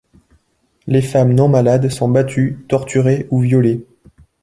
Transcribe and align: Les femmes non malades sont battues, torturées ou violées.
Les 0.87 1.03
femmes 1.03 1.33
non 1.35 1.47
malades 1.47 1.89
sont 1.89 2.09
battues, 2.09 2.65
torturées 2.67 3.27
ou 3.29 3.39
violées. 3.41 3.85